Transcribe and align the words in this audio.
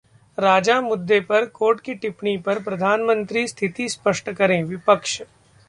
राजा 0.37 0.79
मुद्दे 0.81 1.19
पर 1.21 1.45
कोर्ट 1.49 1.79
की 1.81 1.93
टिप्पणी 1.95 2.35
पर 2.37 2.61
प्रधानमंत्री 2.63 3.47
स्थिति 3.47 3.87
स्पष्ट 3.89 4.29
करें: 4.31 4.63
विपक्ष 4.63 5.21